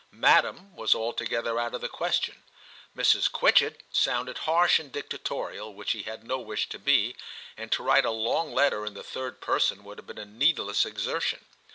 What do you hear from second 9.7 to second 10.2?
would have been